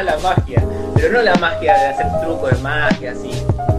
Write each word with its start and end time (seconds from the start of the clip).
la 0.00 0.16
magia, 0.18 0.62
pero 0.94 1.12
no 1.12 1.22
la 1.22 1.34
magia 1.36 1.74
de 1.76 1.86
hacer 1.86 2.06
trucos 2.22 2.50
de 2.52 2.58
magia 2.62 3.12
así, 3.12 3.30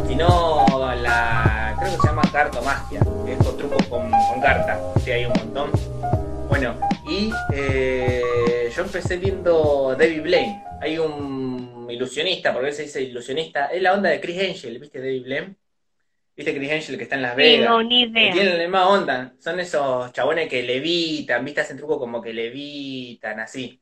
sino 0.08 0.66
la, 1.02 1.76
creo 1.80 1.92
que 1.92 1.98
se 2.02 2.08
llama 2.08 2.22
cartomagia, 2.32 3.00
que 3.26 3.34
es 3.34 3.38
con 3.40 3.58
trucos 3.58 3.86
con, 3.88 4.12
con 4.12 4.42
cartas, 4.42 4.80
sí, 5.04 5.12
hay 5.12 5.26
un 5.26 5.34
montón. 5.34 5.72
Bueno, 6.50 6.76
y 7.10 7.32
eh, 7.54 8.70
yo 8.76 8.84
empecé 8.84 9.18
viendo 9.18 9.96
David 9.98 10.22
Blaine, 10.22 10.64
hay 10.82 11.00
un 11.00 11.88
ilusionista, 11.90 12.54
porque 12.54 12.68
él 12.70 12.74
se 12.74 12.84
dice 12.84 13.02
ilusionista, 13.02 13.68
es 13.68 13.82
la 13.82 13.94
onda 13.94 14.10
de 14.10 14.20
Chris 14.22 14.40
Angel, 14.40 14.78
¿viste 14.80 15.00
David 15.00 15.24
Blaine? 15.24 15.56
¿Viste 16.36 16.56
Chris 16.56 16.72
Angel 16.72 16.98
que 16.98 17.04
está 17.04 17.16
en 17.16 17.22
Las 17.22 17.36
Sí, 17.36 17.38
Vegas? 17.38 17.70
no, 17.70 17.84
ni 17.84 18.02
idea. 18.04 18.34
tienen 18.34 18.58
la 18.58 18.64
misma 18.64 18.90
onda. 18.90 19.34
Son 19.40 19.60
esos 19.60 20.12
chabones 20.14 20.50
que 20.50 20.64
levitan, 20.64 21.46
¿viste? 21.46 21.62
Hacen 21.62 21.78
trucos 21.78 22.00
como 22.00 22.22
que 22.24 22.34
levitan, 22.34 23.40
así. 23.40 23.80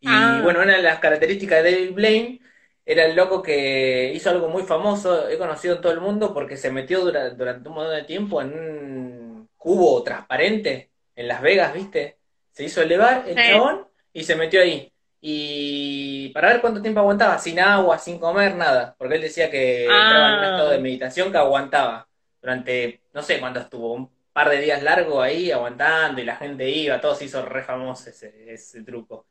Y 0.00 0.08
Ah. 0.08 0.40
bueno, 0.42 0.60
una 0.62 0.76
de 0.76 0.82
las 0.82 0.98
características 1.00 1.62
de 1.62 1.70
David 1.72 1.92
Blaine 1.94 2.40
era 2.86 3.04
el 3.04 3.16
loco 3.16 3.42
que 3.42 4.12
hizo 4.14 4.30
algo 4.30 4.48
muy 4.48 4.62
famoso, 4.62 5.28
he 5.28 5.36
conocido 5.36 5.74
en 5.76 5.80
todo 5.82 5.92
el 5.92 6.00
mundo, 6.00 6.32
porque 6.32 6.56
se 6.56 6.70
metió 6.70 7.00
dura- 7.00 7.30
durante 7.30 7.68
un 7.68 7.74
montón 7.74 7.94
de 7.96 8.04
tiempo 8.04 8.40
en 8.40 8.52
un 8.52 9.48
cubo 9.56 10.02
transparente 10.02 10.90
en 11.14 11.28
Las 11.28 11.42
Vegas, 11.42 11.74
¿viste? 11.74 12.16
Se 12.52 12.64
hizo 12.64 12.80
elevar 12.80 13.24
el 13.26 13.36
Sí. 13.36 13.42
chabón 13.50 13.86
y 14.12 14.22
se 14.24 14.36
metió 14.36 14.60
ahí. 14.62 14.90
Y 15.20 16.28
para 16.30 16.48
ver 16.48 16.60
cuánto 16.60 16.80
tiempo 16.80 17.00
aguantaba, 17.00 17.38
sin 17.38 17.58
agua, 17.60 17.98
sin 17.98 18.18
comer, 18.18 18.54
nada. 18.54 18.94
Porque 18.96 19.16
él 19.16 19.22
decía 19.22 19.50
que 19.50 19.82
entraba 19.82 20.28
en 20.28 20.34
un 20.38 20.44
Ah. 20.44 20.50
estado 20.52 20.70
de 20.70 20.78
meditación 20.78 21.30
que 21.32 21.38
aguantaba 21.38 22.08
durante, 22.40 23.00
no 23.12 23.22
sé 23.22 23.38
cuánto 23.40 23.60
estuvo, 23.60 23.92
un 23.94 24.10
par 24.32 24.48
de 24.48 24.60
días 24.60 24.82
largos 24.82 25.22
ahí 25.22 25.50
aguantando 25.50 26.20
y 26.20 26.24
la 26.24 26.36
gente 26.36 26.68
iba, 26.70 27.00
todo 27.00 27.14
se 27.16 27.24
hizo 27.26 27.44
re 27.44 27.62
famoso 27.64 28.08
ese, 28.10 28.52
ese 28.52 28.82
truco. 28.84 29.26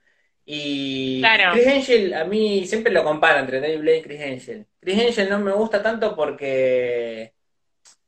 Y 0.50 1.20
Claro. 1.20 1.52
Chris 1.52 1.68
Angel, 1.68 2.14
a 2.14 2.24
mí 2.24 2.66
siempre 2.66 2.94
lo 2.94 3.04
comparo 3.04 3.40
entre 3.40 3.60
David 3.60 3.80
Blaine 3.80 4.00
y 4.00 4.02
Chris 4.02 4.22
Angel. 4.22 4.66
Chris 4.80 4.98
Angel 4.98 5.30
no 5.30 5.40
me 5.40 5.52
gusta 5.52 5.84
tanto 5.84 6.16
porque 6.16 7.34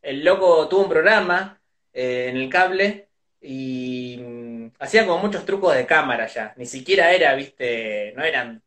el 0.02 0.24
loco 0.24 0.70
tuvo 0.70 0.84
un 0.84 0.90
programa 0.90 1.62
eh, 1.92 2.28
en 2.30 2.38
el 2.38 2.50
cable 2.50 3.10
y 3.42 4.20
mm, 4.22 4.68
hacía 4.80 5.06
como 5.06 5.22
muchos 5.22 5.44
trucos 5.44 5.76
de 5.76 5.86
cámara 5.86 6.28
ya. 6.28 6.54
Ni 6.56 6.66
siquiera 6.66 7.12
era, 7.12 7.36
viste, 7.36 8.14
no 8.16 8.24
eran 8.24 8.64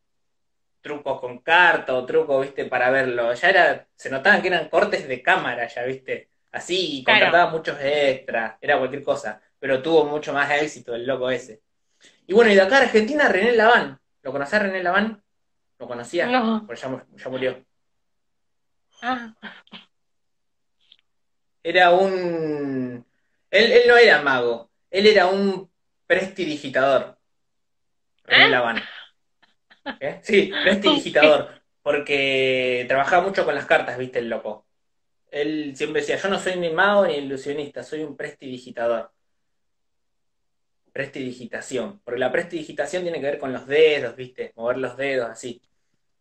trucos 0.81 1.19
con 1.19 1.39
carta 1.39 1.95
o 1.95 2.05
trucos, 2.05 2.43
viste, 2.45 2.65
para 2.65 2.91
verlo. 2.91 3.33
Ya 3.33 3.49
era, 3.49 3.87
se 3.95 4.11
notaban 4.11 4.43
que 4.43 4.49
eran 4.49 4.69
cortes 4.69 5.07
de 5.07 5.23
cámara 5.23 5.67
ya, 5.67 5.81
viste. 5.83 6.29
Así, 6.51 6.99
y 6.99 7.03
Claro. 7.03 7.21
contrataba 7.21 7.51
muchos 7.51 7.77
extras, 7.81 8.53
era 8.61 8.77
cualquier 8.77 9.01
cosa. 9.03 9.41
Pero 9.57 9.81
tuvo 9.81 10.05
mucho 10.05 10.31
más 10.31 10.51
éxito 10.61 10.93
el 10.93 11.07
loco 11.07 11.31
ese. 11.31 11.62
Y 12.27 12.33
bueno, 12.33 12.51
y 12.51 12.55
de 12.55 12.61
acá 12.61 12.77
a 12.77 12.81
Argentina, 12.81 13.27
René 13.27 13.53
Laván. 13.53 13.99
¿Lo 14.21 14.31
conocés 14.31 14.61
René 14.61 14.81
Laván? 14.83 15.21
¿Lo 15.79 15.87
conocía? 15.87 16.27
No. 16.27 16.63
Porque 16.65 16.81
ya, 16.81 16.87
mu- 16.89 17.01
ya 17.17 17.29
murió. 17.29 17.65
Ah, 19.01 19.33
Era 21.61 21.91
un... 21.91 23.05
Él, 23.51 23.71
él 23.71 23.83
no 23.87 23.97
era 23.97 24.21
mago, 24.21 24.71
él 24.89 25.07
era 25.07 25.27
un 25.27 25.69
prestidigitador. 26.07 27.17
René 28.23 28.45
¿Ah? 28.45 28.49
Laván. 28.49 28.81
¿Eh? 29.99 30.19
Sí, 30.23 30.51
prestidigitador. 30.63 31.61
Porque 31.81 32.85
trabajaba 32.87 33.23
mucho 33.27 33.45
con 33.45 33.55
las 33.55 33.65
cartas, 33.65 33.97
viste, 33.97 34.19
el 34.19 34.29
loco. 34.29 34.65
Él 35.31 35.75
siempre 35.75 36.01
decía, 36.01 36.17
yo 36.17 36.29
no 36.29 36.39
soy 36.39 36.57
ni 36.57 36.69
mago 36.69 37.07
ni 37.07 37.15
ilusionista, 37.15 37.83
soy 37.83 38.03
un 38.03 38.15
prestidigitador. 38.15 39.11
Prestidigitación. 40.93 41.99
Porque 42.05 42.19
la 42.19 42.31
prestidigitación 42.31 43.03
tiene 43.03 43.19
que 43.19 43.25
ver 43.25 43.39
con 43.39 43.51
los 43.51 43.67
dedos, 43.67 44.15
viste, 44.15 44.53
mover 44.55 44.77
los 44.77 44.95
dedos 44.95 45.29
así. 45.29 45.61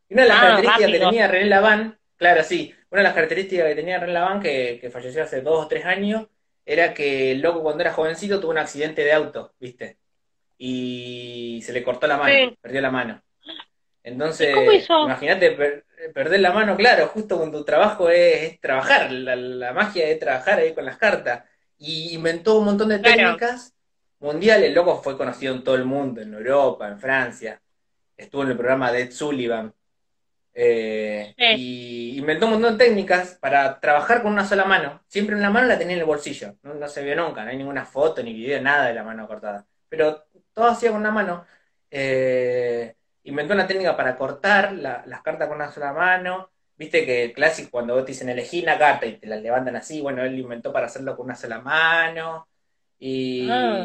Y 0.09 0.15
una 0.15 0.23
de 0.23 0.29
las 0.29 0.39
Ah, 0.39 0.41
características 0.41 0.91
que 0.93 0.99
tenía 0.99 1.29
René 1.29 1.47
Laván, 1.47 1.99
claro, 2.17 2.43
sí, 2.43 2.75
una 2.91 3.01
de 3.01 3.05
las 3.05 3.15
características 3.15 3.67
que 3.69 3.75
tenía 3.75 3.99
René 4.01 4.13
Laván, 4.15 4.41
que, 4.41 4.79
que 4.81 4.91
falleció 4.91 5.23
hace 5.23 5.43
dos 5.43 5.67
o 5.67 5.69
tres 5.69 5.85
años, 5.85 6.27
era 6.65 6.95
que 6.95 7.33
el 7.33 7.41
loco 7.41 7.63
cuando 7.63 7.83
era 7.83 7.93
jovencito 7.93 8.41
tuvo 8.41 8.51
un 8.53 8.59
accidente 8.59 9.05
de 9.05 9.13
auto, 9.13 9.53
viste, 9.61 9.99
y 10.59 11.61
se 11.65 11.73
le 11.73 11.83
cortó 11.83 12.07
la 12.07 12.17
mano, 12.17 12.33
Sí. 12.35 12.59
perdió 12.61 12.81
la 12.81 12.91
mano. 12.91 13.23
Entonces, 14.05 14.55
imagínate 14.89 15.53
per- 15.53 15.85
perder 16.13 16.41
la 16.41 16.53
mano, 16.53 16.77
claro, 16.77 17.07
justo 17.09 17.37
cuando 17.37 17.59
tu 17.59 17.65
trabajo 17.65 18.09
es, 18.11 18.43
es 18.53 18.61
trabajar, 18.61 19.13
la, 19.13 19.37
la 19.37 19.73
magia 19.73 20.09
es 20.09 20.19
trabajar 20.19 20.59
ahí 20.59 20.73
con 20.75 20.85
las 20.85 20.97
cartas. 20.97 21.45
Y 21.79 22.15
inventó 22.15 22.59
un 22.59 22.65
montón 22.67 22.89
de 22.89 22.99
técnicas 22.99 23.75
mundiales, 24.23 24.69
el 24.69 24.75
loco 24.75 25.03
fue 25.03 25.17
conocido 25.19 25.55
en 25.55 25.65
todo 25.65 25.75
el 25.75 25.85
mundo, 25.85 26.21
en 26.21 26.33
Europa, 26.35 26.89
en 26.89 26.99
Francia, 26.99 27.61
estuvo 28.17 28.43
en 28.45 28.51
el 28.51 28.57
programa 28.57 28.93
de 28.93 29.03
Ed 29.03 29.11
Sullivan. 29.13 29.75
Eh, 30.55 31.35
Sí. 31.37 31.45
y 31.57 32.19
inventó 32.19 32.45
un 32.47 32.53
montón 32.53 32.77
de 32.77 32.85
técnicas 32.85 33.39
para 33.41 33.81
trabajar 33.81 34.23
con 34.23 34.33
una 34.33 34.45
sola 34.45 34.65
mano. 34.67 35.03
Siempre 35.09 35.35
una 35.35 35.49
mano 35.51 35.67
la 35.67 35.79
tenía 35.79 35.95
en 35.95 36.01
el 36.01 36.07
bolsillo. 36.07 36.57
No, 36.63 36.75
no 36.75 36.89
se 36.89 37.03
vio 37.03 37.17
nunca, 37.17 37.43
no 37.45 37.51
hay 37.51 37.57
ninguna 37.57 37.85
foto 37.87 38.23
ni 38.23 38.35
video, 38.35 38.61
nada 38.61 38.87
de 38.87 38.95
la 38.95 39.03
mano 39.03 39.27
cortada. 39.27 39.67
Pero 39.89 40.25
todo 40.53 40.67
hacía 40.67 40.91
con 40.91 41.01
una 41.01 41.11
mano. 41.11 41.47
Eh, 41.91 42.95
inventó 43.25 43.55
una 43.55 43.67
técnica 43.67 43.97
para 43.97 44.17
cortar 44.17 44.73
la- 44.73 45.03
las 45.07 45.23
cartas 45.23 45.49
con 45.49 45.57
una 45.57 45.71
sola 45.73 45.93
mano. 45.93 46.51
Viste 46.77 47.07
que 47.07 47.25
el 47.25 47.33
clásico 47.33 47.71
cuando 47.71 47.95
vos 47.95 48.05
te 48.05 48.13
dicen 48.13 48.29
elegí 48.29 48.63
una 48.63 48.79
carta 48.79 49.07
y 49.07 49.17
te 49.19 49.27
la 49.27 49.37
levantan 49.37 49.77
así, 49.77 50.01
bueno, 50.01 50.23
él 50.23 50.39
inventó 50.39 50.73
para 50.73 50.87
hacerlo 50.87 51.17
con 51.17 51.27
una 51.27 51.35
sola 51.37 51.61
mano. 51.61 52.49
Y, 53.05 53.49
Ah. 53.51 53.85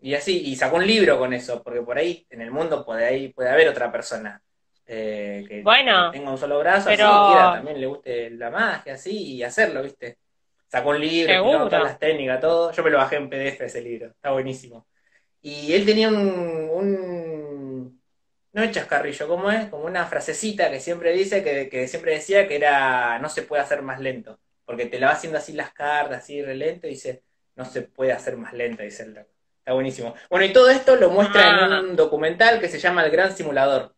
y 0.00 0.14
así, 0.14 0.42
y 0.46 0.56
sacó 0.56 0.76
un 0.78 0.86
libro 0.86 1.16
con 1.20 1.32
eso, 1.32 1.62
porque 1.62 1.82
por 1.82 1.96
ahí 1.96 2.26
en 2.30 2.40
el 2.40 2.50
mundo 2.50 2.84
puede, 2.84 3.04
ahí, 3.06 3.28
puede 3.28 3.48
haber 3.48 3.68
otra 3.68 3.92
persona 3.92 4.42
eh, 4.92 5.44
que, 5.46 5.62
Bueno, 5.62 6.10
tenga 6.10 6.32
un 6.32 6.36
solo 6.38 6.58
brazo, 6.58 6.88
pero- 6.88 7.06
así, 7.06 7.32
quiera, 7.32 7.52
también 7.52 7.80
le 7.80 7.86
guste 7.86 8.30
la 8.30 8.50
magia, 8.50 8.94
así, 8.94 9.34
y 9.36 9.42
hacerlo, 9.44 9.84
¿viste? 9.84 10.18
Sacó 10.66 10.88
un 10.90 11.00
libro, 11.00 11.44
todas 11.68 11.84
las 11.84 11.98
técnicas, 12.00 12.40
todo. 12.40 12.72
Yo 12.72 12.82
me 12.82 12.90
lo 12.90 12.98
bajé 12.98 13.16
en 13.16 13.30
PDF 13.30 13.64
ese 13.66 13.82
libro, 13.82 14.08
está 14.08 14.32
buenísimo. 14.32 14.88
Y 15.42 15.72
él 15.74 15.86
tenía 15.86 16.08
un, 16.08 16.68
un 16.72 18.02
no 18.52 18.62
es 18.64 18.72
chascarrillo, 18.72 19.28
¿cómo 19.28 19.48
es? 19.52 19.68
Como 19.68 19.84
una 19.84 20.06
frasecita 20.06 20.68
que 20.72 20.80
siempre 20.80 21.12
dice, 21.12 21.44
que, 21.44 21.68
que 21.68 21.86
siempre 21.86 22.14
decía 22.14 22.48
que 22.48 22.56
era, 22.56 23.20
no 23.20 23.28
se 23.28 23.42
puede 23.42 23.62
hacer 23.62 23.82
más 23.82 24.00
lento, 24.00 24.40
porque 24.64 24.86
te 24.86 24.98
la 24.98 25.06
va 25.06 25.12
haciendo 25.12 25.38
así 25.38 25.52
las 25.52 25.72
cartas, 25.72 26.18
así 26.18 26.42
re 26.42 26.56
lento, 26.56 26.88
y 26.88 26.90
dice, 26.90 27.22
no 27.60 27.66
se 27.66 27.82
puede 27.82 28.12
hacer 28.12 28.36
más 28.38 28.52
lento, 28.54 28.82
dice 28.82 29.02
el 29.04 29.14
loco. 29.14 29.28
Está 29.58 29.74
buenísimo. 29.74 30.14
Bueno, 30.30 30.46
y 30.46 30.52
todo 30.52 30.70
esto 30.70 30.96
lo 30.96 31.10
muestra 31.10 31.42
Ah. 31.42 31.66
en 31.78 31.90
un 31.90 31.96
documental 31.96 32.58
que 32.58 32.68
se 32.68 32.78
llama 32.78 33.04
El 33.04 33.10
Gran 33.10 33.36
Simulador, 33.36 33.94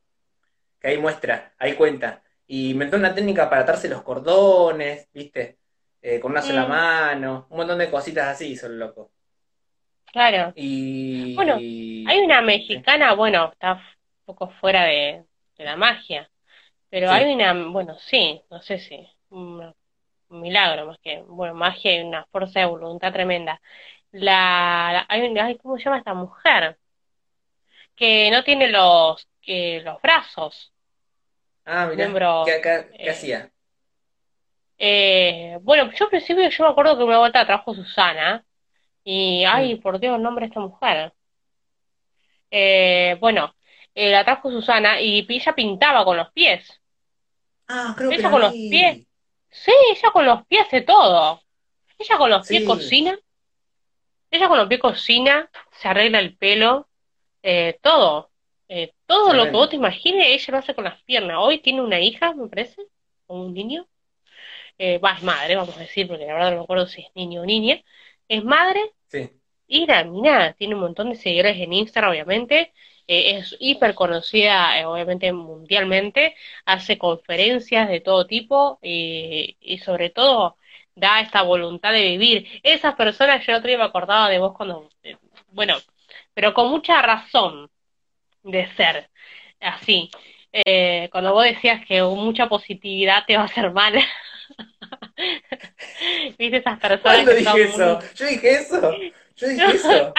que 0.81 0.89
ahí 0.89 0.99
muestra, 0.99 1.55
ahí 1.59 1.75
cuenta. 1.75 2.23
Y 2.47 2.71
inventó 2.71 2.97
una 2.97 3.15
técnica 3.15 3.49
para 3.49 3.63
atarse 3.63 3.89
los 3.89 4.03
cordones, 4.03 5.09
¿viste? 5.15 5.59
Eh, 6.03 6.19
con 6.19 6.33
una 6.33 6.43
sola 6.43 6.65
Mm. 6.65 6.69
mano, 6.69 7.47
un 7.51 7.57
montón 7.59 7.79
de 7.79 7.89
cositas 7.89 8.27
así 8.27 8.49
hizo 8.53 8.67
el 8.67 8.79
loco. 8.81 9.13
claro. 10.13 10.53
Y... 10.57 11.35
Bueno, 11.37 11.55
Hay 11.55 12.19
una 12.19 12.43
mexicana, 12.43 13.15
bueno, 13.15 13.51
está 13.53 13.75
un 13.75 13.81
poco 14.27 14.51
fuera 14.61 14.85
de, 14.85 15.25
de 15.57 15.65
la 15.65 15.77
magia, 15.77 16.29
pero 16.91 17.09
Sí. 17.09 17.15
hay 17.15 17.33
una, 17.33 17.55
bueno, 17.71 17.97
sí, 17.99 18.43
no 18.51 18.61
sé 18.61 18.79
si, 18.79 19.09
un, 19.31 19.73
un 20.33 20.41
milagro 20.43 20.87
más 20.87 20.99
que, 21.01 21.23
bueno, 21.27 21.55
magia 21.55 21.97
y 22.01 22.05
una 22.05 22.27
fuerza 22.27 22.61
de 22.61 22.67
voluntad 22.67 23.13
tremenda. 23.13 23.61
La, 24.13 24.91
la- 24.93 25.07
hay 25.09 25.23
una, 25.31 25.57
¿cómo 25.59 25.79
se 25.79 25.85
llama 25.85 25.99
esta 25.99 26.15
mujer? 26.15 26.79
Que 27.97 28.31
no 28.31 28.43
tiene 28.45 28.69
los, 28.69 29.29
que, 29.41 29.81
los 29.85 30.01
brazos, 30.03 30.73
Ah, 31.65 31.91
miembro, 31.95 32.45
¿qué, 32.47 32.61
qué- 32.63 32.91
qué 32.97 33.03
eh, 33.05 33.11
hacía? 33.11 33.53
Eh, 34.79 35.59
bueno, 35.63 35.91
yo 35.93 36.05
al 36.07 36.11
principio 36.11 36.49
yo 36.49 36.65
me 36.65 36.71
acuerdo 36.71 36.97
que 36.99 37.05
una 37.05 37.19
vuelta 37.19 37.47
trajo 37.47 37.75
Susana 37.75 38.45
y, 39.05 39.45
ay, 39.47 39.77
Mm. 39.77 39.83
por 39.83 40.01
Dios, 40.01 40.17
el 40.17 40.23
nombre 40.23 40.47
de 40.47 40.49
esta 40.49 40.61
mujer. 40.61 41.15
Eh, 42.51 43.17
bueno, 43.21 43.55
la 43.95 44.25
trajo 44.25 44.51
Susana 44.51 45.01
y 45.01 45.27
ella 45.29 45.55
pintaba 45.55 46.05
con 46.05 46.17
los 46.17 46.31
pies. 46.33 46.81
Ah, 47.69 47.95
creo 47.97 48.11
que 48.11 48.17
Ella 48.17 48.29
la 48.29 48.31
con 48.31 48.41
los 48.41 48.53
pies. 48.69 48.99
Sí, 49.53 49.73
ella 49.91 50.11
con 50.13 50.27
los 50.27 50.47
pies 50.47 50.63
hace 50.67 50.81
todo. 50.83 51.41
Ella 51.99 52.19
con 52.19 52.31
los 52.31 52.47
pies 52.49 52.63
Sí. 52.63 52.67
cocina. 52.67 53.19
Ella 54.31 54.49
con 54.49 54.59
los 54.59 54.69
pies 54.69 54.81
cocina, 54.81 55.51
se 55.73 55.89
arregla 55.89 56.19
el 56.19 56.37
pelo, 56.37 56.89
eh, 57.43 57.79
todo. 57.83 58.31
Eh, 58.69 58.95
todo 59.07 59.35
lo 59.35 59.45
que 59.45 59.51
vos 59.51 59.69
te 59.69 59.77
imagines, 59.77 60.27
ella 60.29 60.53
lo 60.53 60.59
hace 60.59 60.75
con 60.75 60.85
las 60.85 61.03
piernas. 61.03 61.37
Hoy 61.39 61.59
tiene 61.61 61.83
una 61.83 62.01
hija, 62.01 62.35
me 62.35 62.49
parece, 62.49 62.81
o 63.27 63.43
un 63.43 63.53
niño. 63.55 63.87
Eh, 64.79 64.99
va, 64.99 65.13
es 65.15 65.23
madre, 65.23 65.57
vamos 65.57 65.77
a 65.77 65.81
decir, 65.81 66.09
porque 66.09 66.27
la 66.27 66.35
verdad 66.35 66.51
no 66.53 66.59
me 66.59 66.63
acuerdo 66.65 66.87
si 66.87 67.03
es 67.03 67.09
niño 67.15 67.43
o 67.43 67.47
niña. 67.47 67.83
Es 68.29 68.45
madre 68.45 68.81
Sí, 69.09 69.31
y 69.67 69.87
la 69.87 70.05
mina 70.05 70.55
tiene 70.55 70.75
un 70.75 70.83
montón 70.83 71.11
de 71.11 71.17
seguidores 71.17 71.57
en 71.59 71.73
Instagram, 71.73 72.13
obviamente. 72.13 72.73
Eh, 73.09 73.39
es 73.39 73.57
hiper 73.61 73.95
conocida, 73.95 74.79
eh, 74.81 74.87
obviamente, 74.87 75.33
mundialmente. 75.33 76.35
Hace 76.65 76.99
conferencias 76.99 77.89
de 77.89 78.01
todo 78.01 78.27
tipo 78.27 78.79
y, 78.83 79.57
y 79.61 79.79
sobre 79.79 80.11
todo 80.11 80.57
da 80.95 81.21
esta 81.21 81.43
voluntad 81.43 81.93
de 81.93 82.03
vivir. 82.03 82.47
Esas 82.63 82.95
personas, 82.95 83.45
yo 83.47 83.57
otro 83.57 83.69
día 83.69 83.79
me 83.79 83.85
acordaba 83.85 84.29
de 84.29 84.39
vos 84.39 84.55
cuando, 84.57 84.89
eh, 85.03 85.17
bueno, 85.53 85.77
pero 86.35 86.55
con 86.55 86.69
mucha 86.71 87.01
razón 87.03 87.71
de 88.43 88.67
ser 88.77 89.09
así. 89.61 90.11
eh, 90.53 91.09
cuando 91.13 91.33
vos 91.33 91.45
decías 91.45 91.85
que 91.87 92.03
mucha 92.03 92.49
positividad 92.49 93.25
te 93.27 93.37
va 93.37 93.43
a 93.43 93.47
hacer 93.47 93.71
mal. 93.73 93.95
¿Viste 96.39 96.59
esas 96.59 96.79
personas 96.79 97.01
¿Cuándo 97.03 97.31
que 97.33 97.37
dije 97.39 97.51
son 97.51 97.61
eso? 97.61 97.99
muy- 97.99 98.09
Yo 98.15 98.27
dije 98.27 98.51
eso. 98.53 98.97
Yo 99.37 99.49
dije 99.49 99.67
eso. 99.77 100.15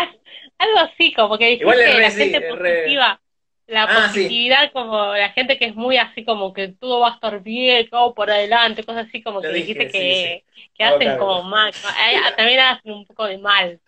Algo 0.63 0.79
así, 0.79 1.13
como 1.13 1.37
que 1.37 1.47
dijiste 1.49 1.99
re, 1.99 2.01
la 2.01 2.11
sí, 2.11 2.15
gente 2.15 2.41
re- 2.41 2.47
positiva. 2.47 3.21
La 3.67 3.91
Ah, 3.91 4.11
sí. 4.13 4.29
positividad, 4.33 4.71
como 4.73 5.13
la 5.15 5.29
gente 5.31 5.57
que 5.57 5.65
es 5.65 5.75
muy 5.75 5.97
así, 5.97 6.25
como 6.25 6.53
que 6.53 6.69
todo 6.69 6.99
va 7.01 7.09
a 7.11 7.13
estar 7.15 7.41
bien, 7.43 7.89
todo 7.89 8.13
por 8.13 8.29
adelante, 8.31 8.83
cosas 8.83 9.07
así, 9.07 9.23
como 9.23 9.43
Lo 9.43 9.47
que 9.47 9.53
dije, 9.53 9.81
dijiste 9.81 9.89
sí, 9.89 10.17
que, 10.17 10.45
que 10.75 10.83
hacen 10.83 11.15
como 11.15 11.43
mal, 11.43 11.71
eh, 11.73 12.33
también 12.35 12.59
hacen 12.59 12.91
un 12.91 13.05
poco 13.05 13.25
de 13.25 13.37
mal, 13.37 13.81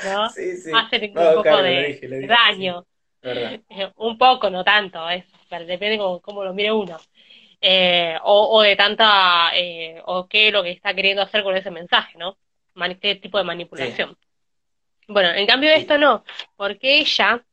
¿no? 0.00 0.36
Hacen 0.70 1.18
un 1.18 1.32
poco 1.32 1.62
de 1.62 2.00
dije, 2.00 2.08
lo 2.08 2.16
dije, 2.18 2.38
daño. 2.46 2.86
Eh, 3.22 3.60
Un 3.96 4.18
poco, 4.18 4.50
no 4.50 4.64
tanto, 4.64 5.08
es, 5.10 5.24
pero 5.48 5.66
depende 5.66 5.98
como 5.98 6.20
cómo 6.20 6.44
lo 6.44 6.54
mire 6.54 6.72
uno. 6.72 6.98
Eh, 7.60 8.16
o, 8.24 8.58
o 8.58 8.62
de 8.62 8.76
tanta, 8.76 9.50
eh, 9.56 10.02
o 10.06 10.28
qué 10.28 10.48
es 10.48 10.52
lo 10.54 10.62
que 10.62 10.72
está 10.72 10.94
queriendo 10.94 11.22
hacer 11.22 11.42
con 11.44 11.56
ese 11.56 11.70
mensaje, 11.70 12.18
¿no? 12.18 12.38
Qué 13.00 13.16
tipo 13.16 13.38
de 13.38 13.44
manipulación. 13.44 14.16
Bueno, 15.08 15.30
en 15.30 15.46
cambio 15.46 15.70
esto 15.70 15.98
no, 15.98 16.24
porque 16.56 16.98
ella 17.00 17.44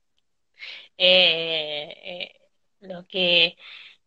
eh, 0.98 1.94
eh, 2.04 2.42
lo 2.82 3.06
que, 3.08 3.58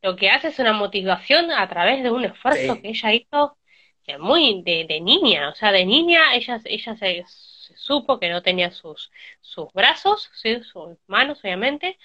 lo 0.02 0.16
que 0.16 0.30
hace 0.30 0.48
es 0.48 0.58
una 0.58 0.72
motivación 0.72 1.50
a 1.52 1.68
través 1.68 2.02
de 2.02 2.10
un 2.10 2.24
esfuerzo 2.24 2.76
Sí. 2.76 2.80
que 2.80 2.88
ella 2.90 3.12
hizo 3.14 3.58
de 4.06 4.18
muy 4.18 4.62
de, 4.64 4.84
de 4.88 5.00
niña, 5.00 5.48
o 5.50 5.54
sea, 5.54 5.72
de 5.72 5.86
niña 5.86 6.34
ella, 6.34 6.60
ella 6.64 6.96
se, 6.96 7.24
se 7.26 7.76
supo 7.76 8.20
que 8.20 8.28
no 8.30 8.42
tenía 8.42 8.70
sus, 8.70 9.10
sus 9.40 9.72
brazos, 9.72 10.30
¿sí? 10.34 10.62
sus 10.62 10.98
manos, 11.06 11.40
obviamente, 11.42 11.98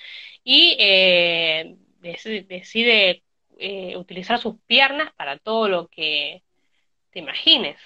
y 0.43 0.77
eh, 0.79 1.75
decide, 1.99 2.43
decide, 2.43 3.23
eh, 3.57 3.97
utilizar 3.97 4.39
sus 4.39 4.55
piernas 4.67 5.11
para 5.15 5.37
todo 5.39 5.67
lo 5.67 5.87
que 5.89 6.43
te 7.11 7.19
imagines. 7.19 7.77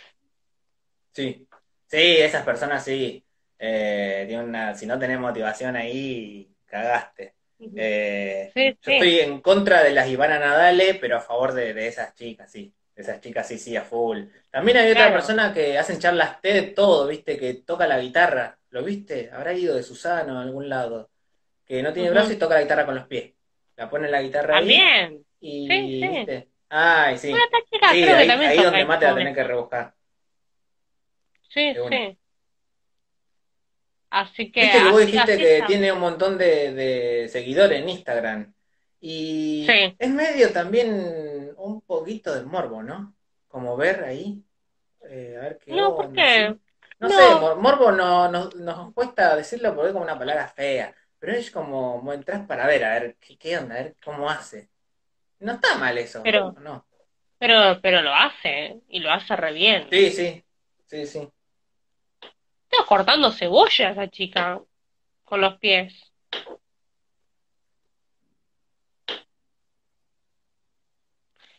Sí, 1.11 1.47
sí, 1.88 1.97
esas 1.97 2.44
personas 2.45 2.83
sí. 2.85 3.22
Eh, 3.65 4.38
una, 4.44 4.75
si 4.75 4.86
no 4.86 5.00
tenés 5.00 5.19
motivación 5.19 5.77
ahí, 5.77 6.54
cagaste. 6.65 7.36
Eh, 7.77 8.51
Sí, 8.54 8.77
yo 8.81 8.92
sí. 8.92 8.94
estoy 8.94 9.19
en 9.21 9.39
contra 9.39 9.81
de 9.83 9.92
las 9.92 10.10
Ivana 10.10 10.38
Nadale, 10.38 10.95
pero 10.95 11.15
a 11.15 11.21
favor 11.21 11.54
de, 11.54 11.74
de 11.74 11.88
esas 11.88 12.13
chicas, 12.13 12.51
sí. 12.51 12.74
De 12.94 13.01
esas 13.04 13.21
chicas 13.21 13.48
sí, 13.48 13.57
sí, 13.57 13.75
a 13.77 13.83
full. 13.83 14.25
También 14.51 14.77
hay 14.77 14.92
otra 14.92 15.13
persona 15.13 15.54
que 15.54 15.77
hacen 15.77 15.98
charlas 15.98 16.42
TED, 16.42 16.74
todo, 16.75 17.07
¿viste? 17.07 17.38
Que 17.38 17.54
toca 17.54 17.88
la 17.88 18.00
guitarra. 18.00 18.60
¿Lo 18.69 18.83
viste? 18.83 19.30
Habrá 19.31 19.54
ido 19.54 19.75
de 19.75 19.83
Susano 19.83 20.38
a 20.38 20.42
algún 20.42 20.68
lado. 20.68 21.09
Que 21.66 21.81
no 21.81 21.94
tiene 21.94 22.09
Ujú. 22.09 22.16
brazos 22.16 22.33
y 22.33 22.38
toca 22.38 22.56
la 22.56 22.62
guitarra 22.63 22.86
con 22.86 22.95
los 22.95 23.07
pies. 23.07 23.31
La 23.77 23.89
pone 23.89 24.09
la 24.09 24.21
guitarra 24.21 24.57
ahí 24.57 24.68
También. 24.68 25.25
y, 25.39 25.68
Sí, 25.69 26.00
sí. 26.01 26.07
¿viste? 26.09 26.50
Ay, 26.69 27.18
sí. 27.18 27.30
Bueno, 27.30 27.45
chica 27.71 27.89
Sí, 27.92 28.01
creo 28.04 28.16
que 28.18 28.21
ahí, 28.24 28.27
también 28.27 28.51
ahí 28.51 28.57
toca 28.57 28.69
donde 28.69 28.86
más 28.86 29.00
te 29.00 29.06
va 29.06 29.12
a 29.12 29.16
tener 29.16 29.36
que 29.36 29.44
rebuscar. 29.44 29.94
Sí, 31.50 31.74
sí. 31.89 32.18
Así 34.15 34.51
que, 34.51 34.62
Viste 34.62 34.77
que 34.77 34.92
vos 34.92 35.06
dijiste 35.07 35.38
que 35.39 35.63
tiene 35.65 35.92
un 35.92 36.00
montón 36.00 36.38
de, 36.38 36.71
de 36.71 37.30
seguidores 37.30 37.81
en 37.81 37.89
Instagram. 37.89 38.54
Y 39.01 39.65
Sí. 39.68 39.95
es 39.98 40.10
medio 40.12 40.51
también 40.54 41.51
un 41.57 41.81
poquito 41.81 42.31
de 42.36 42.44
morbo, 42.45 42.83
¿no? 42.83 43.15
Como 43.48 43.75
ver 43.75 44.04
ahí, 44.04 44.39
eh, 45.10 45.36
a 45.39 45.42
ver 45.45 45.57
qué 45.57 45.71
No, 45.71 45.95
¿por 45.95 46.13
qué? 46.13 46.56
No, 47.00 47.10
No. 47.10 47.10
sé, 47.10 47.36
mor- 47.42 47.56
morbo 47.60 47.92
no, 47.92 48.30
no- 48.30 48.50
nos 48.56 48.94
cuesta 48.94 49.36
decirlo 49.36 49.74
porque 49.74 49.88
es 49.88 49.94
como 49.94 50.06
una 50.06 50.18
palabra 50.19 50.48
fea, 50.48 50.94
pero 51.18 51.33
es 51.33 51.50
como, 51.50 52.13
entras 52.13 52.45
para 52.45 52.68
ver, 52.68 52.86
a 52.86 52.94
ver 53.00 53.16
qué, 53.19 53.36
qué 53.36 53.57
onda, 53.57 53.74
a 53.74 53.80
ver 53.80 53.95
cómo 54.06 54.30
hace. 54.30 54.69
No 55.39 55.54
está 55.54 55.75
mal 55.80 55.98
eso, 55.98 56.21
Pero- 56.21 56.51
¿no? 56.62 56.86
Pero, 57.39 57.80
pero 57.81 58.04
lo 58.04 58.13
hace, 58.13 58.80
y 58.88 59.00
lo 59.00 59.12
hace 59.12 59.36
re 59.36 59.54
bien. 59.54 59.88
Sí, 59.92 60.12
sí, 60.12 60.44
sí, 60.86 61.06
sí. 61.07 61.27
Está 62.73 62.85
cortando 62.87 63.31
cebolla 63.31 63.91
esa 63.91 64.07
chica 64.07 64.59
con 65.23 65.41
los 65.41 65.59
pies. 65.59 66.11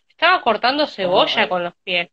Estaba 0.08 0.42
cortando 0.42 0.88
cebolla 0.88 1.48
con 1.48 1.62
los 1.62 1.74
pies. 1.84 2.10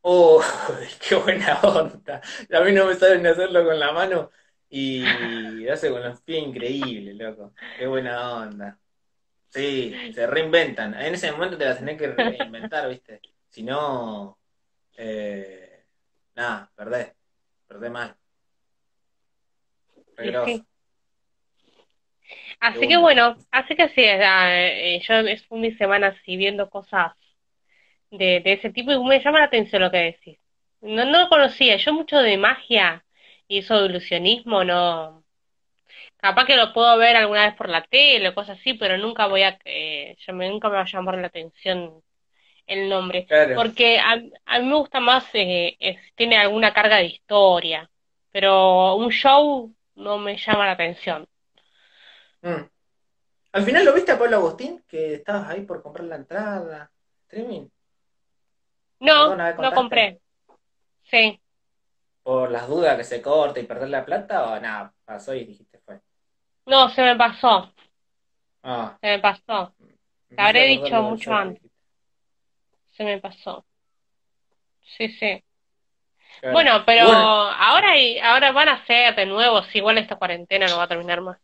Oh, 0.00 0.42
qué 1.06 1.14
buena 1.14 1.60
onda. 1.60 2.22
A 2.54 2.60
mí 2.60 2.72
no 2.72 2.86
me 2.86 2.94
saben 2.94 3.26
hacerlo 3.26 3.62
con 3.66 3.78
la 3.78 3.92
mano 3.92 4.30
y 4.70 5.02
lo 5.02 5.72
hace 5.74 5.90
con 5.90 6.02
los 6.02 6.22
pies 6.22 6.44
increíble, 6.44 7.12
loco. 7.12 7.52
Qué 7.78 7.86
buena 7.86 8.34
onda. 8.34 8.78
Sí, 9.50 9.94
se 10.14 10.26
reinventan. 10.26 10.94
En 10.94 11.12
ese 11.12 11.30
momento 11.30 11.58
te 11.58 11.66
las 11.66 11.78
tenés 11.78 11.98
que 11.98 12.06
reinventar, 12.06 12.88
¿viste? 12.88 13.20
Si 13.50 13.62
no, 13.62 14.38
eh, 14.96 15.84
nada, 16.34 16.72
perdés. 16.74 17.12
Perdés 17.72 17.90
mal. 17.90 18.14
Sí. 20.44 20.62
Así 22.60 22.86
que 22.86 22.96
bueno. 22.98 23.36
así 23.50 23.74
que 23.74 23.88
sí, 23.88 24.02
eh, 24.04 25.00
yo 25.08 25.14
es 25.14 25.44
un 25.48 25.62
mi 25.62 25.72
semana 25.72 26.08
así 26.08 26.36
viendo 26.36 26.68
cosas 26.70 27.12
de, 28.10 28.40
de 28.40 28.52
ese 28.52 28.70
tipo 28.70 28.92
y 28.92 29.02
me 29.02 29.22
llama 29.22 29.40
la 29.40 29.46
atención 29.46 29.82
lo 29.82 29.90
que 29.90 29.98
decís. 29.98 30.38
No, 30.80 31.04
no 31.06 31.22
lo 31.22 31.28
conocía, 31.28 31.76
yo 31.76 31.92
mucho 31.94 32.18
de 32.18 32.36
magia 32.36 33.04
y 33.48 33.58
eso 33.58 33.80
de 33.80 33.86
ilusionismo 33.86 34.64
no. 34.64 35.24
Capaz 36.18 36.46
que 36.46 36.56
lo 36.56 36.72
puedo 36.72 36.96
ver 36.98 37.16
alguna 37.16 37.46
vez 37.46 37.54
por 37.56 37.68
la 37.68 37.82
tele 37.82 38.28
o 38.28 38.34
cosas 38.34 38.58
así, 38.60 38.74
pero 38.74 38.98
nunca 38.98 39.26
voy 39.26 39.42
a, 39.42 39.58
eh, 39.64 40.16
yo 40.26 40.34
me, 40.34 40.48
nunca 40.50 40.68
me 40.68 40.76
va 40.76 40.82
a 40.82 40.86
llamar 40.86 41.18
la 41.18 41.28
atención 41.28 42.02
el 42.66 42.88
nombre. 42.88 43.26
Claro. 43.26 43.54
Porque 43.54 43.98
a, 44.00 44.14
a 44.46 44.58
mí 44.60 44.66
me 44.66 44.76
gusta 44.76 45.00
más, 45.00 45.24
eh, 45.34 45.76
tiene 46.14 46.36
alguna 46.38 46.72
carga 46.74 46.96
de 46.96 47.06
historia, 47.06 47.90
pero 48.30 48.96
un 48.96 49.10
show 49.10 49.74
no 49.94 50.18
me 50.18 50.36
llama 50.36 50.66
la 50.66 50.72
atención. 50.72 51.28
Mm. 52.42 52.68
Al 53.52 53.64
final 53.64 53.84
lo 53.84 53.94
viste 53.94 54.12
a 54.12 54.18
Pablo 54.18 54.36
Agustín, 54.36 54.84
que 54.88 55.14
estabas 55.14 55.48
ahí 55.50 55.62
por 55.64 55.82
comprar 55.82 56.06
la 56.06 56.16
entrada. 56.16 56.92
Streaming. 57.28 57.68
No, 59.00 59.36
no 59.36 59.72
compré. 59.72 60.20
Sí. 61.10 61.40
por 62.24 62.50
las 62.50 62.66
dudas 62.68 62.96
que 62.96 63.04
se 63.04 63.22
corte 63.22 63.60
y 63.60 63.64
perder 63.66 63.88
la 63.90 64.04
plata 64.04 64.50
o 64.50 64.60
nada, 64.60 64.92
pasó 65.04 65.34
y 65.34 65.44
dijiste 65.44 65.78
fue. 65.84 66.00
No, 66.66 66.88
se 66.90 67.02
me 67.02 67.14
pasó, 67.16 67.72
Ah, 68.62 68.98
se 69.00 69.08
me 69.08 69.18
pasó, 69.20 69.74
me 69.78 70.36
Te 70.36 70.42
habré 70.42 70.64
dicho 70.66 71.02
mucho 71.02 71.34
antes. 71.34 71.71
Se 72.96 73.04
me 73.04 73.18
pasó. 73.18 73.64
Sí, 74.96 75.08
sí. 75.18 75.42
Claro. 76.40 76.54
Bueno, 76.54 76.82
pero 76.86 77.06
bueno, 77.06 77.50
ahora 77.50 77.98
y 77.98 78.18
ahora 78.18 78.52
van 78.52 78.68
a 78.68 78.84
ser 78.86 79.14
de 79.14 79.26
nuevo, 79.26 79.62
si 79.64 79.78
igual 79.78 79.98
esta 79.98 80.16
cuarentena 80.16 80.66
no 80.66 80.78
va 80.78 80.84
a 80.84 80.88
terminar 80.88 81.20
más. 81.20 81.38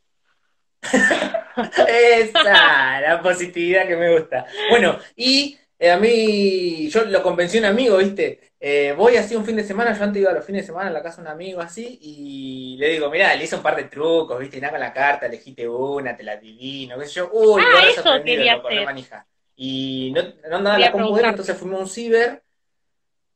esa, 1.88 3.00
la 3.00 3.20
positividad 3.22 3.86
que 3.86 3.96
me 3.96 4.18
gusta. 4.18 4.46
Bueno, 4.70 4.98
y 5.16 5.58
eh, 5.78 5.90
a 5.90 5.96
mí, 5.98 6.88
yo 6.88 7.04
lo 7.04 7.22
convencí 7.22 7.58
a 7.58 7.60
un 7.60 7.66
amigo, 7.66 7.96
¿viste? 7.98 8.52
Eh, 8.60 8.92
voy 8.96 9.16
así 9.16 9.36
un 9.36 9.44
fin 9.44 9.56
de 9.56 9.62
semana, 9.64 9.96
yo 9.96 10.02
antes 10.02 10.20
iba 10.20 10.30
a 10.30 10.34
los 10.34 10.44
fines 10.44 10.62
de 10.62 10.66
semana 10.66 10.90
a 10.90 10.92
la 10.92 11.02
casa 11.02 11.22
de 11.22 11.28
un 11.28 11.32
amigo 11.32 11.60
así, 11.60 11.98
y 12.02 12.76
le 12.78 12.88
digo, 12.88 13.10
mirá, 13.10 13.34
le 13.34 13.44
hice 13.44 13.56
un 13.56 13.62
par 13.62 13.76
de 13.76 13.84
trucos, 13.84 14.38
¿viste? 14.40 14.60
Nada 14.60 14.72
con 14.72 14.80
la 14.80 14.92
carta, 14.92 15.26
elegiste 15.26 15.68
una, 15.68 16.16
te 16.16 16.24
la 16.24 16.32
adivino, 16.32 16.98
qué 16.98 17.06
sé 17.06 17.12
yo. 17.14 17.30
Uy, 17.32 17.62
Ah, 17.64 17.86
eso 17.88 18.02
re 18.18 18.50
hacer. 18.50 18.84
manija. 18.84 19.26
Y 19.60 20.12
no, 20.14 20.22
no 20.48 20.56
andaba 20.58 20.78
la 20.78 20.92
compu 20.92 21.18
entonces 21.18 21.56
fuimos 21.56 21.80
a 21.80 21.82
un 21.82 21.88
ciber. 21.88 22.44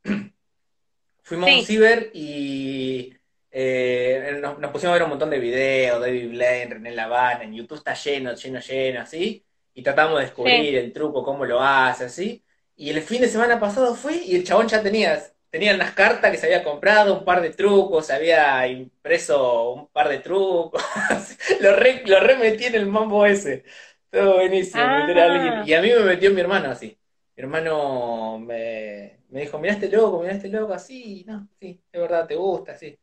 Fuimos 1.25 1.51
a 1.51 1.55
un 1.55 1.65
ciber 1.65 2.11
y 2.15 3.13
eh, 3.51 4.39
nos, 4.41 4.59
nos 4.59 4.71
pusimos 4.71 4.91
a 4.91 4.95
ver 4.95 5.03
un 5.03 5.11
montón 5.11 5.31
de 5.31 5.39
videos, 5.39 6.01
David 6.01 6.31
Blaine, 6.31 6.75
René 6.75 6.93
Lavana, 6.93 7.43
en 7.43 7.55
YouTube 7.55 7.79
está 7.79 7.95
lleno, 7.95 8.35
lleno, 8.35 8.61
lleno, 8.61 9.01
así, 9.01 9.45
y 9.75 9.83
tratamos 9.83 10.19
de 10.19 10.25
descubrir 10.25 10.77
el 10.77 10.93
truco, 10.93 11.25
cómo 11.25 11.45
lo 11.45 11.61
hace, 11.61 12.05
así. 12.05 12.43
Y 12.77 12.91
el 12.91 13.03
fin 13.03 13.21
de 13.21 13.29
semana 13.29 13.59
pasado 13.59 13.95
fui 13.95 14.23
y 14.27 14.37
el 14.37 14.45
chabón 14.45 14.69
ya 14.69 14.83
tenía, 14.83 15.23
tenía 15.51 15.75
unas 15.75 15.93
cartas 15.93 16.31
que 16.31 16.39
se 16.39 16.47
había 16.47 16.65
comprado, 16.65 17.19
un 17.19 17.25
par 17.25 17.41
de 17.41 17.51
trucos, 17.51 18.07
se 18.07 18.15
había 18.15 18.67
impreso 18.69 19.73
un 19.73 19.89
par 19.89 20.09
de 20.09 20.19
trucos, 20.19 20.83
lo, 21.61 21.75
re, 21.77 22.03
lo 22.07 22.21
re 22.21 22.37
metí 22.37 22.65
en 22.65 22.75
el 22.77 22.87
mambo 22.87 23.27
ese. 23.27 23.65
Todo 24.13 24.35
buenísimo, 24.35 24.85
meter 24.85 25.19
a 25.19 25.25
alguien. 25.25 25.53
Ah, 25.55 25.65
Y 25.67 25.75
a 25.75 25.81
mí 25.83 25.89
me 25.89 26.01
metió 26.05 26.31
mi 26.31 26.41
hermano 26.41 26.71
así. 26.71 26.97
Mi 27.35 27.43
hermano 27.43 28.39
me, 28.39 29.19
me 29.31 29.41
dijo, 29.41 29.59
mirá 29.59 29.73
este 29.75 29.89
loco, 29.89 30.21
mirá 30.21 30.35
este 30.35 30.49
loco, 30.49 30.73
así, 30.75 31.25
no, 31.27 31.49
sí, 31.59 31.81
es 31.91 32.01
verdad, 32.01 32.27
te 32.27 32.35
gusta, 32.37 32.77
sí. 32.77 32.97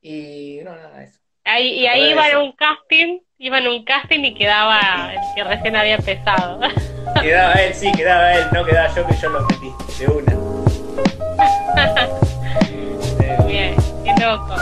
Y 0.00 0.60
no, 0.64 0.74
nada, 0.76 1.02
eso. 1.02 1.18
ahí, 1.44 1.80
y 1.80 1.86
ahí 1.86 2.10
iban 2.10 2.32
a 2.34 2.38
un 2.40 2.52
casting, 2.52 3.18
iban 3.38 3.66
a 3.66 3.70
un 3.70 3.84
casting 3.84 4.20
y 4.20 4.34
quedaba 4.34 5.12
el 5.14 5.20
que 5.34 5.44
recién 5.44 5.76
había 5.76 5.96
empezado. 5.96 6.60
Quedaba 7.20 7.54
él, 7.54 7.74
sí, 7.74 7.90
quedaba 7.92 8.34
él, 8.34 8.46
no 8.52 8.64
quedaba 8.64 8.94
yo 8.94 9.06
que 9.06 9.14
yo 9.16 9.28
lo 9.30 9.40
metí, 9.46 9.72
de 9.98 10.06
una. 10.06 10.32
De 10.32 10.38
una. 13.38 13.46
Bien, 13.46 13.74
qué 14.04 14.14
loco. 14.24 14.54